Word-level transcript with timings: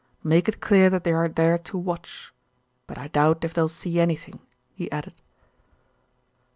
"Make 0.23 0.49
it 0.49 0.59
clear 0.59 0.89
that 0.89 1.03
they 1.03 1.13
are 1.13 1.27
there 1.29 1.59
to 1.59 1.77
watch; 1.77 2.33
but 2.87 2.97
I 2.97 3.07
doubt 3.09 3.43
if 3.45 3.53
they'll 3.53 3.67
see 3.69 3.99
anything," 3.99 4.39
he 4.73 4.91
added. 4.91 5.13